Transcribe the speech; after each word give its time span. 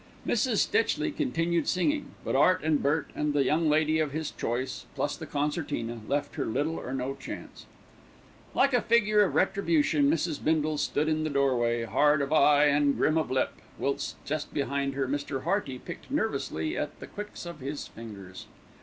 Mrs. 0.25 0.57
Stitchley 0.67 1.11
continued 1.11 1.67
singing; 1.67 2.15
but 2.25 2.35
Art 2.35 2.63
and 2.63 2.81
Bert 2.81 3.11
and 3.13 3.33
the 3.33 3.43
young 3.43 3.69
lady 3.69 3.99
of 3.99 4.13
his 4.13 4.31
choice, 4.31 4.87
plus 4.95 5.15
the 5.15 5.27
concertina, 5.27 5.99
left 6.07 6.37
her 6.37 6.45
little 6.47 6.79
or 6.79 6.91
no 6.91 7.13
chance. 7.13 7.67
Like 8.55 8.73
a 8.73 8.81
figure 8.81 9.21
of 9.21 9.35
retribution 9.35 10.09
Mrs. 10.09 10.43
Bindle 10.43 10.79
stood 10.79 11.07
in 11.07 11.23
the 11.23 11.29
doorway, 11.29 11.83
hard 11.83 12.23
of 12.23 12.33
eye 12.33 12.65
and 12.65 12.97
grim 12.97 13.15
of 13.15 13.29
lip, 13.29 13.53
whilst 13.77 14.15
just 14.25 14.51
behind 14.55 14.95
her 14.95 15.07
Mr. 15.07 15.43
Hearty 15.43 15.77
picked 15.77 16.09
nervously 16.09 16.75
at 16.75 16.99
the 16.99 17.05
quicks 17.05 17.45
of 17.45 17.59
his 17.59 17.87
fingers. 17.87 18.47